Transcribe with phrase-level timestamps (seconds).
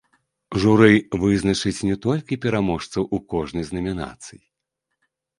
[0.61, 4.41] Журы вызначыць не толькі пераможцаў у кожнай з намінацый.